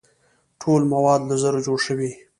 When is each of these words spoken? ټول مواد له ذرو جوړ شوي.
ټول 0.61 0.81
مواد 0.93 1.21
له 1.29 1.35
ذرو 1.41 1.59
جوړ 1.65 1.77
شوي. 1.87 2.11